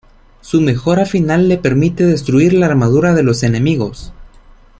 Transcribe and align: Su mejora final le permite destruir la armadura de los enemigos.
Su 0.41 0.61
mejora 0.61 1.05
final 1.05 1.47
le 1.47 1.59
permite 1.59 2.07
destruir 2.07 2.53
la 2.53 2.65
armadura 2.65 3.13
de 3.13 3.21
los 3.21 3.43
enemigos. 3.43 4.11